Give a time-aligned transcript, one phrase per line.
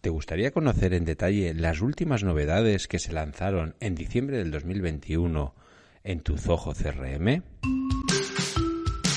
[0.00, 5.54] ¿Te gustaría conocer en detalle las últimas novedades que se lanzaron en diciembre del 2021
[6.02, 7.44] en tu Zoho CRM?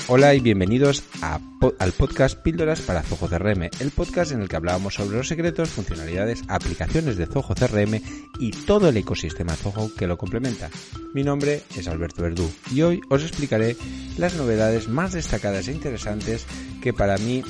[0.06, 4.94] Hola y bienvenidos al podcast Píldoras para Zoho CRM, el podcast en el que hablábamos
[4.94, 8.00] sobre los secretos, funcionalidades, aplicaciones de Zoho CRM
[8.38, 10.70] y todo el ecosistema Zoho que lo complementa.
[11.14, 13.76] Mi nombre es Alberto Verdú y hoy os explicaré
[14.18, 16.46] las novedades más destacadas e interesantes
[16.80, 17.42] que para mí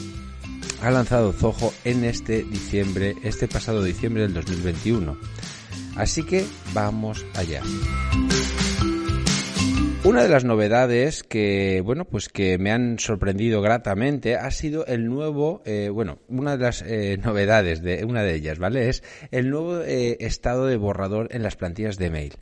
[0.84, 5.16] ha lanzado Zoho en este diciembre, este pasado diciembre del 2021.
[5.96, 7.62] Así que vamos allá.
[10.04, 15.06] Una de las novedades que, bueno, pues que me han sorprendido gratamente ha sido el
[15.06, 18.90] nuevo, eh, bueno, una de las eh, novedades de una de ellas, ¿vale?
[18.90, 22.34] Es el nuevo eh, estado de borrador en las plantillas de mail.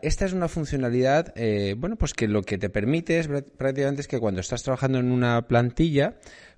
[0.00, 1.34] Esta es una funcionalidad,
[1.76, 5.12] bueno, pues que lo que te permite es prácticamente es que cuando estás trabajando en
[5.12, 6.14] una plantilla,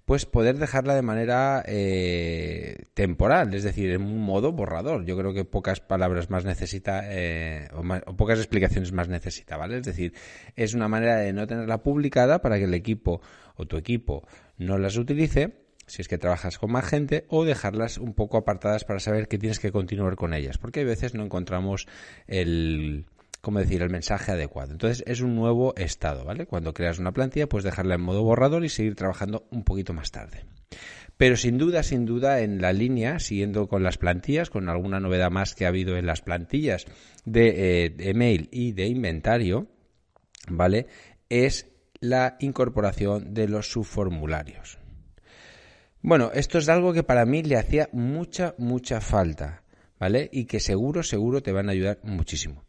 [0.07, 5.05] pues poder dejarla de manera eh, temporal, es decir, en un modo borrador.
[5.05, 7.83] Yo creo que pocas palabras más necesita eh, o,
[8.15, 9.79] pocas explicaciones más necesita, ¿vale?
[9.79, 10.15] Es decir,
[10.55, 13.21] es una manera de no tenerla publicada para que el equipo
[13.57, 14.23] o tu equipo
[14.59, 18.84] no las utilice si es que trabajas con más gente, o dejarlas un poco apartadas
[18.84, 21.87] para saber que tienes que continuar con ellas, porque a veces no encontramos
[22.27, 23.07] el,
[23.47, 24.72] ¿cómo decir?, el mensaje adecuado.
[24.72, 26.47] Entonces es un nuevo estado, ¿vale?
[26.47, 30.11] Cuando creas una plantilla, puedes dejarla en modo borrador y seguir trabajando un poquito más
[30.11, 30.47] tarde.
[31.16, 35.30] Pero sin duda, sin duda, en la línea, siguiendo con las plantillas, con alguna novedad
[35.30, 36.86] más que ha habido en las plantillas
[37.25, 39.69] de, eh, email y de inventario,
[40.48, 40.88] ¿vale?
[41.28, 41.69] Es
[42.00, 44.81] la incorporación de los subformularios.
[46.03, 49.62] Bueno, esto es algo que para mí le hacía mucha, mucha falta,
[50.00, 50.28] ¿vale?
[50.32, 52.65] Y que seguro, seguro te van a ayudar muchísimo.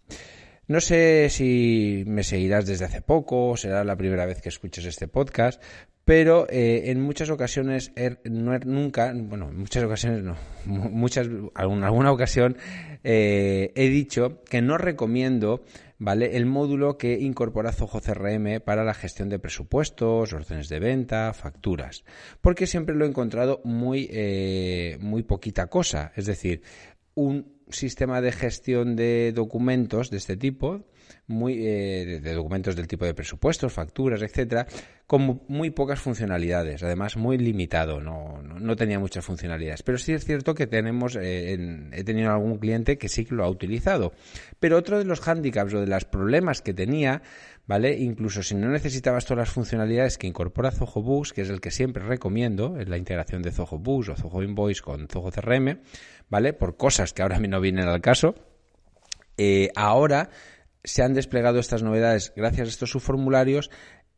[0.67, 5.07] No sé si me seguirás desde hace poco será la primera vez que escuches este
[5.07, 5.61] podcast,
[6.03, 10.35] pero eh, en muchas ocasiones, er, no, nunca, bueno, en muchas ocasiones no,
[10.65, 12.57] muchas, en alguna ocasión
[13.03, 15.63] eh, he dicho que no recomiendo
[15.99, 16.37] ¿vale?
[16.37, 22.03] El módulo que incorpora Zoho CRM para la gestión de presupuestos, órdenes de venta, facturas.
[22.41, 26.11] Porque siempre lo he encontrado muy, eh, muy poquita cosa.
[26.15, 26.61] Es decir,
[27.15, 30.83] un sistema de gestión de documentos de este tipo,
[31.27, 34.67] muy, eh, de documentos del tipo de presupuestos, facturas, etcétera,
[35.07, 39.81] con muy pocas funcionalidades, además muy limitado, no, no, tenía muchas funcionalidades.
[39.81, 43.45] Pero sí es cierto que tenemos, eh, he tenido algún cliente que sí que lo
[43.45, 44.11] ha utilizado.
[44.59, 47.21] Pero otro de los hándicaps o de los problemas que tenía,
[47.67, 47.97] ¿vale?
[47.97, 52.03] Incluso si no necesitabas todas las funcionalidades que incorpora Zoho que es el que siempre
[52.03, 55.79] recomiendo, en la integración de Zoho o Zoho Invoice con Zoho CRM,
[56.29, 56.51] ¿vale?
[56.51, 58.35] Por cosas que ahora no vienen al caso.
[59.37, 60.31] Eh, ahora
[60.87, 63.69] se han desplegado estas novedades gracias a estos subformularios.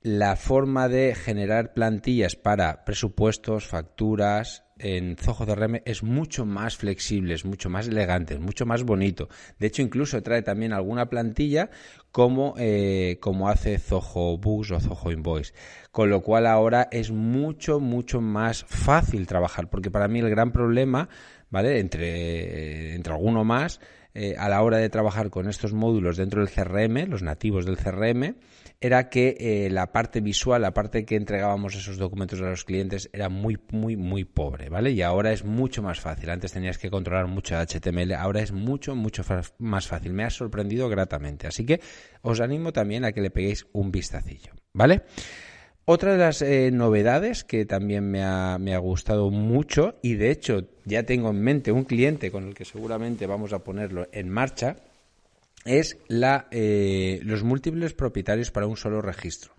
[0.02, 7.34] La forma de generar plantillas para presupuestos, facturas, en Zoho CRM es mucho más flexible,
[7.34, 9.28] es mucho más elegante, es mucho más bonito.
[9.60, 11.70] De hecho, incluso trae también alguna plantilla
[12.12, 15.54] como, eh, como hace Zoho Books o Zoho Invoice.
[15.92, 20.52] Con lo cual ahora es mucho, mucho más fácil trabajar, porque para mí el gran
[20.52, 21.10] problema
[21.50, 21.80] ¿vale?
[21.80, 23.80] Entre, entre alguno más,
[24.16, 27.78] eh, a la hora de trabajar con estos módulos dentro del CRM, los nativos del
[27.78, 28.36] CRM,
[28.82, 33.10] era que eh, la parte visual, la parte que entregábamos esos documentos a los clientes
[33.14, 34.92] era muy, muy, muy pobre, ¿vale?
[34.92, 36.32] Y ahora es mucho más fácil.
[36.32, 39.24] Antes tenías que controlar mucho HTML, ahora es mucho, mucho
[39.60, 40.14] más fácil.
[40.14, 41.48] Me ha sorprendido gratamente.
[41.48, 41.80] Así que
[42.22, 45.04] os animo también a que le peguéis un vistacillo, ¿vale?
[45.92, 50.30] Otra de las eh, novedades que también me ha, me ha, gustado mucho y de
[50.30, 54.30] hecho ya tengo en mente un cliente con el que seguramente vamos a ponerlo en
[54.30, 54.76] marcha
[55.66, 59.56] es la, eh, los múltiples propietarios para un solo registro.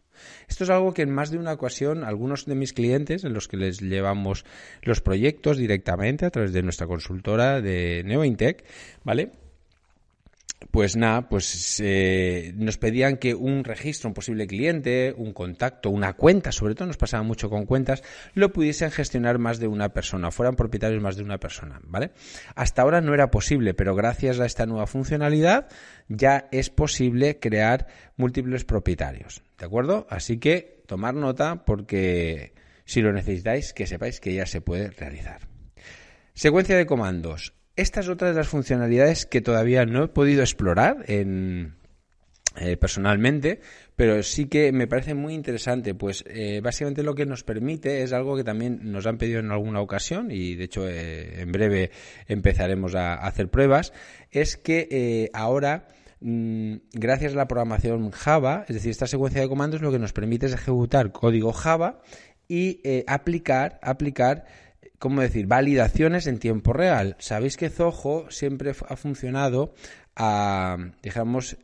[0.48, 3.48] Esto es algo que en más de una ocasión algunos de mis clientes en los
[3.48, 4.44] que les llevamos
[4.82, 8.64] los proyectos directamente a través de nuestra consultora de NeoIntech,
[9.02, 9.32] ¿vale?
[10.70, 16.12] Pues nada, pues eh, nos pedían que un registro, un posible cliente, un contacto, una
[16.12, 18.02] cuenta, sobre todo nos pasaba mucho con cuentas,
[18.34, 22.12] lo pudiesen gestionar más de una persona, fueran propietarios más de una persona, ¿vale?
[22.54, 25.68] Hasta ahora no era posible, pero gracias a esta nueva funcionalidad
[26.08, 27.86] ya es posible crear
[28.16, 30.06] múltiples propietarios, ¿de acuerdo?
[30.08, 35.48] Así que tomar nota porque si lo necesitáis, que sepáis que ya se puede realizar.
[36.34, 37.54] Secuencia de comandos.
[37.76, 41.74] Esta es otra de las funcionalidades que todavía no he podido explorar en,
[42.56, 43.60] eh, personalmente,
[43.94, 48.12] pero sí que me parece muy interesante, pues eh, básicamente lo que nos permite es
[48.12, 51.92] algo que también nos han pedido en alguna ocasión y de hecho eh, en breve
[52.26, 53.92] empezaremos a, hacer pruebas,
[54.32, 55.86] es que ahora
[56.18, 60.12] mm, gracias a la programación Java, es decir, esta secuencia de comandos lo que nos
[60.12, 62.00] permite es ejecutar código Java
[62.48, 64.44] y aplicar, aplicar
[65.00, 67.16] ¿cómo decir?, validaciones en tiempo real.
[67.18, 69.74] Sabéis que Zoho siempre ha funcionado
[70.14, 71.56] a, digamos,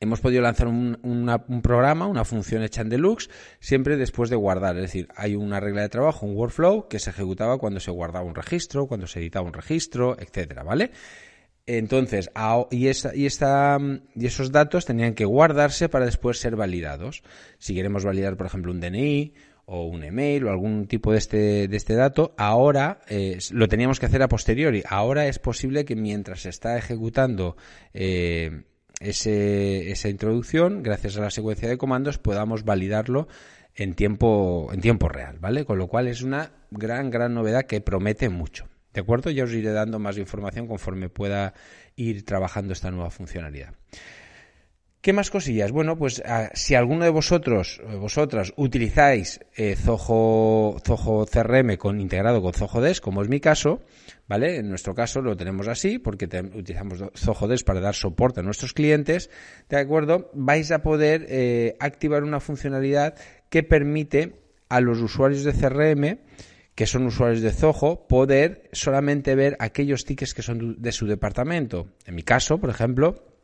[0.00, 3.28] hemos podido lanzar un, programa, una función hecha en Deluxe,
[3.60, 4.76] siempre después de guardar.
[4.76, 8.24] Es decir, hay una regla de trabajo, un workflow, que se ejecutaba cuando se guardaba
[8.24, 10.92] un registro, cuando se editaba un registro, etcétera, ¿vale?
[11.66, 12.30] Entonces,
[12.70, 13.78] y, esta, y, esta,
[14.14, 17.24] y esos datos tenían que guardarse para después ser validados.
[17.58, 19.34] Si queremos validar, por ejemplo, un DNI
[19.66, 24.00] o un email o algún tipo de este, de este dato, ahora eh, lo teníamos
[24.00, 24.82] que hacer a posteriori.
[24.88, 27.56] Ahora es posible que mientras se está ejecutando
[27.92, 28.62] eh,
[29.00, 33.28] ese, esa introducción, gracias a la secuencia de comandos, podamos validarlo
[33.74, 35.64] en tiempo, en tiempo real, ¿vale?
[35.64, 38.68] Con lo cual es una gran, gran novedad que promete mucho.
[38.94, 39.30] ¿De acuerdo?
[39.30, 41.52] Ya os iré dando más información conforme pueda
[41.96, 43.74] ir trabajando esta nueva funcionalidad.
[45.00, 45.70] ¿Qué más cosillas?
[45.70, 50.76] Bueno, pues ah, si alguno de vosotros, vosotras, utilizáis eh, Zoho,
[51.30, 53.80] CRM con, integrado con Zoho Desk, como es mi caso,
[54.26, 54.56] ¿vale?
[54.56, 58.72] En nuestro caso lo tenemos así porque utilizamos Zoho Desk para dar soporte a nuestros
[58.72, 59.30] clientes,
[59.68, 60.30] ¿de acuerdo?
[60.34, 63.14] Vais a poder eh, activar una funcionalidad
[63.48, 66.18] que permite a los usuarios de CRM
[66.76, 71.88] que son usuarios de Zoho, poder solamente ver aquellos tickets que son de su departamento.
[72.04, 73.35] En mi caso, por ejemplo,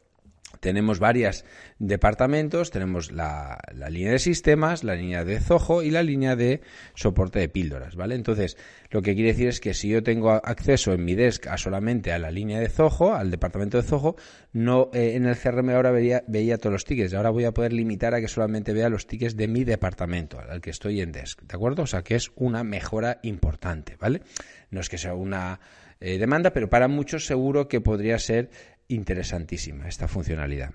[0.63, 1.45] tenemos varios
[1.81, 3.59] departamentos, tenemos la,
[3.91, 6.61] línea de sistemas, la línea de Zoho y la línea de
[6.95, 8.15] soporte de píldoras, ¿vale?
[8.15, 8.57] Entonces,
[8.91, 12.13] lo que quiere decir es que si yo tengo acceso en mi desk a solamente
[12.13, 14.15] a la línea de Zoho, al departamento de Zoho,
[14.53, 17.73] no eh, en el CRM ahora veía, veía todos los tickets, ahora voy a poder
[17.73, 21.43] limitar a que solamente vea los tickets de mi departamento, al que estoy en desk,
[21.43, 21.83] ¿de acuerdo?
[21.83, 24.23] O sea, que es una mejora importante, ¿vale?
[24.71, 25.59] No es que sea una
[26.05, 28.51] eh, demanda, pero para muchos seguro que podría ser
[28.95, 30.73] interesantísima esta funcionalidad.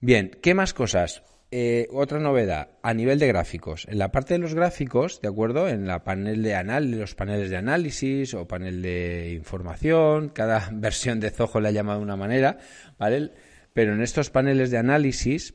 [0.00, 1.22] Bien, ¿qué más cosas?
[1.54, 3.86] Eh, otra novedad, a nivel de gráficos.
[3.88, 5.68] En la parte de los gráficos, ¿de acuerdo?
[5.68, 11.20] En la panel de análisis, los paneles de análisis o panel de información, cada versión
[11.20, 12.56] de Zoho le ha llamado de una manera,
[12.98, 13.32] ¿vale?
[13.74, 15.54] Pero en estos paneles de análisis,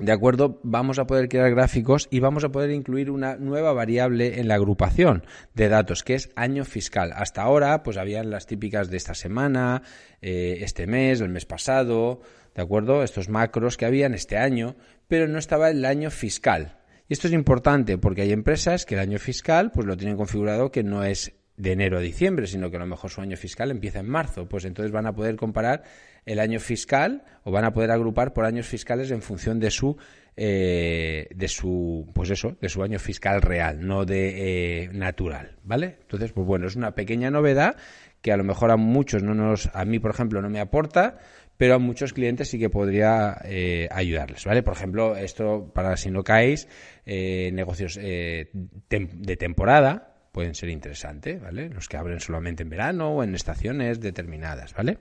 [0.00, 0.58] ¿De acuerdo?
[0.62, 4.54] Vamos a poder crear gráficos y vamos a poder incluir una nueva variable en la
[4.54, 7.12] agrupación de datos, que es año fiscal.
[7.14, 9.82] Hasta ahora, pues habían las típicas de esta semana,
[10.22, 12.22] eh, este mes, el mes pasado,
[12.54, 13.02] ¿de acuerdo?
[13.02, 14.74] Estos macros que habían este año,
[15.06, 16.78] pero no estaba el año fiscal.
[17.06, 20.70] Y esto es importante porque hay empresas que el año fiscal, pues lo tienen configurado
[20.70, 23.70] que no es de enero a diciembre, sino que a lo mejor su año fiscal
[23.70, 24.48] empieza en marzo.
[24.48, 25.82] Pues entonces van a poder comparar
[26.24, 29.96] el año fiscal o van a poder agrupar por años fiscales en función de su
[30.36, 35.96] eh, de su pues eso de su año fiscal real no de eh, natural vale
[36.02, 37.76] entonces pues bueno es una pequeña novedad
[38.22, 41.18] que a lo mejor a muchos no nos a mí por ejemplo no me aporta
[41.56, 46.10] pero a muchos clientes sí que podría eh, ayudarles vale por ejemplo esto para si
[46.10, 46.68] no caéis
[47.04, 51.68] negocios de temporada pueden ser interesantes, ¿vale?
[51.68, 54.98] Los que abren solamente en verano o en estaciones determinadas, ¿vale?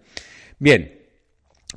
[0.57, 0.99] Bien,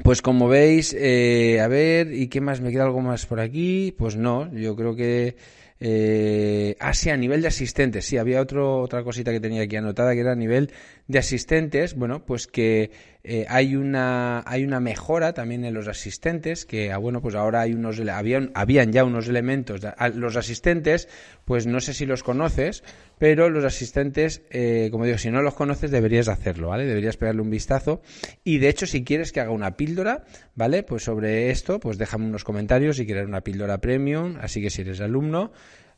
[0.03, 2.61] pues como veis, eh, a ver, ¿y qué más?
[2.61, 3.95] ¿Me queda algo más por aquí?
[3.97, 5.37] Pues no, yo creo que...
[5.85, 9.75] Eh, ah, sí, a nivel de asistentes, sí, había otro, otra cosita que tenía aquí
[9.75, 10.71] anotada que era a nivel
[11.09, 12.93] de asistentes, bueno, pues que
[13.25, 17.61] eh, hay una hay una mejora también en los asistentes que ah, bueno pues ahora
[17.61, 19.81] hay unos habían habían ya unos elementos.
[20.15, 21.09] Los asistentes
[21.45, 22.83] pues no sé si los conoces
[23.19, 27.43] pero los asistentes eh, como digo si no los conoces deberías hacerlo vale deberías pegarle
[27.43, 28.03] un vistazo.
[28.43, 30.25] Y de hecho si quieres que haga una píldora
[30.57, 34.37] vale pues sobre esto pues déjame unos comentarios si quieres una píldora premium.
[34.41, 35.53] Así que si eres alumno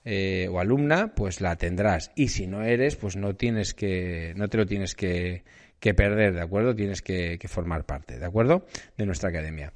[0.04, 2.10] eh, o alumna, pues la tendrás.
[2.14, 5.42] Y si no eres, pues no tienes que, no te lo tienes que,
[5.80, 6.74] perder, ¿de acuerdo?
[6.74, 8.66] Tienes que, formar parte, ¿de acuerdo?
[8.96, 9.72] De nuestra academia.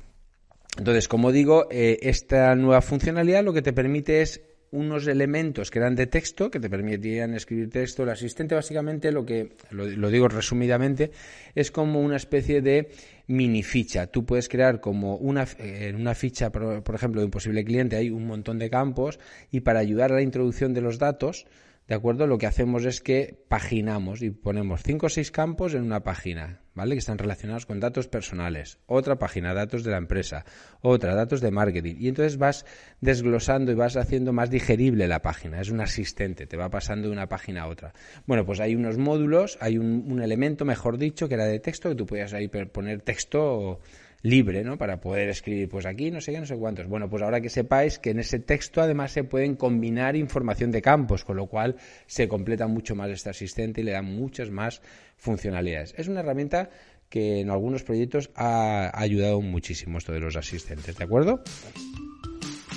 [0.77, 5.79] Entonces, como digo, eh, esta nueva funcionalidad lo que te permite es unos elementos que
[5.79, 8.03] eran de texto, que te permitían escribir texto.
[8.03, 11.11] El asistente básicamente lo que, lo, digo resumidamente,
[11.55, 12.91] es como una especie de
[13.27, 14.07] mini ficha.
[14.09, 17.97] Tú puedes crear como una, en una ficha, por, por ejemplo, de un posible cliente,
[17.97, 19.19] hay un montón de campos
[19.51, 21.47] y para ayudar a la introducción de los datos,
[21.89, 22.27] ¿de acuerdo?
[22.27, 26.61] Lo que hacemos es que paginamos y ponemos cinco o seis campos en una página,
[26.75, 26.95] ¿vale?
[26.95, 28.79] Que están relacionados con datos personales.
[28.87, 30.45] Otra página, datos de la empresa.
[30.83, 31.97] Otra, datos de marketing.
[31.99, 32.67] Y entonces vas
[33.01, 35.63] desglosando y vas haciendo más digerible la página.
[35.63, 37.95] Es un asistente, te va pasando de una página a otra.
[38.27, 41.89] Bueno, pues hay unos módulos, hay un, un elemento, mejor dicho, que era de texto,
[41.89, 43.81] que tú podías ahí poner texto
[44.23, 44.79] libre, ¿no?
[44.79, 46.87] Para poder escribir, pues aquí no sé qué, no sé cuántos.
[46.87, 50.83] Bueno, pues ahora que sepáis que en ese texto además se pueden combinar información de
[50.83, 54.83] campos, con lo cual se completa mucho más este asistente y le da muchas más
[55.17, 55.95] funcionalidades.
[55.97, 56.71] Es una herramienta
[57.09, 61.43] que en algunos proyectos ha ayudado muchísimo esto de los asistentes, ¿de acuerdo?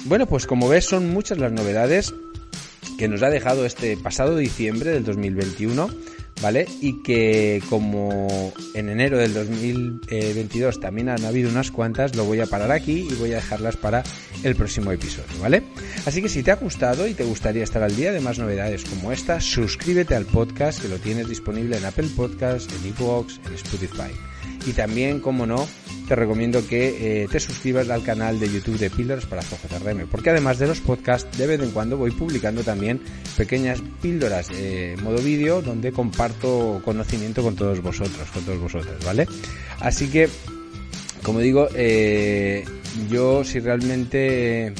[0.06, 2.14] Bueno, pues como ves son muchas las novedades
[2.98, 5.90] que nos ha dejado este pasado diciembre del 2021
[6.42, 6.68] ¿vale?
[6.82, 12.48] Y que como en enero del 2022 también han habido unas cuantas, lo voy a
[12.48, 14.04] parar aquí y voy a dejarlas para
[14.44, 15.64] el próximo episodio, ¿vale?
[16.06, 18.84] Así que si te ha gustado y te gustaría estar al día de más novedades
[18.86, 23.54] como esta, suscríbete al podcast que lo tienes disponible en Apple Podcasts, en iVoox, en
[23.54, 24.12] Spotify.
[24.66, 25.68] Y también, como no,
[26.08, 30.30] te recomiendo que eh, te suscribas al canal de YouTube de Píldoras para CRM, porque
[30.30, 33.00] además de los podcasts, de vez en cuando voy publicando también
[33.38, 39.26] pequeñas píldoras eh, modo vídeo donde comparto conocimiento con todos vosotros, con todos vosotros, ¿vale?
[39.80, 40.28] Así que,
[41.24, 42.66] como digo, eh,
[43.10, 44.74] yo si realmente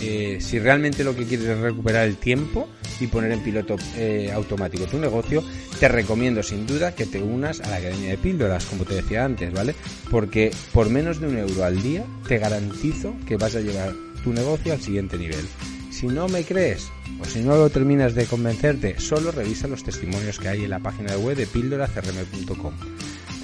[0.00, 2.68] eh, si realmente lo que quieres es recuperar el tiempo
[3.00, 5.42] y poner en piloto eh, automático tu negocio,
[5.78, 9.24] te recomiendo sin duda que te unas a la Academia de Píldoras, como te decía
[9.24, 9.74] antes, ¿vale?
[10.10, 14.32] Porque por menos de un euro al día te garantizo que vas a llevar tu
[14.32, 15.44] negocio al siguiente nivel.
[15.90, 16.88] Si no me crees
[17.20, 20.80] o si no lo terminas de convencerte, solo revisa los testimonios que hay en la
[20.80, 22.74] página web de píldoracrm.com.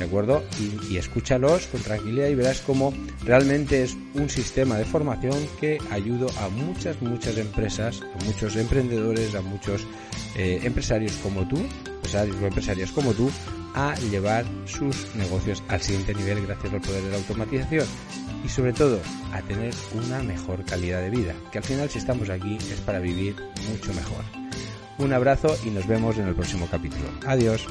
[0.00, 0.42] ¿de acuerdo?
[0.88, 2.92] Y, escúchalos con tranquilidad y verás cómo
[3.24, 9.34] realmente es un sistema de formación que ayuda a muchas, muchas empresas, a muchos emprendedores,
[9.34, 9.86] a muchos
[10.36, 13.30] eh, empresarios como tú, empresarios o empresarias como tú,
[13.74, 17.86] a llevar sus negocios al siguiente nivel gracias al poder de la automatización
[18.42, 19.00] y sobre todo
[19.32, 23.00] a tener una mejor calidad de vida, que al final si estamos aquí es para
[23.00, 23.36] vivir
[23.70, 24.24] mucho mejor.
[24.98, 27.04] Un abrazo y nos vemos en el próximo capítulo.
[27.26, 27.66] Adiós.